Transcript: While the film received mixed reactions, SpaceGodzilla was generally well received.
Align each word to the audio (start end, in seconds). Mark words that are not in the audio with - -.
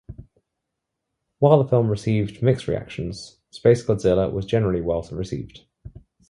While 1.37 1.61
the 1.61 1.69
film 1.69 1.87
received 1.87 2.41
mixed 2.41 2.67
reactions, 2.67 3.37
SpaceGodzilla 3.53 4.31
was 4.31 4.47
generally 4.47 4.81
well 4.81 5.03
received. 5.11 5.67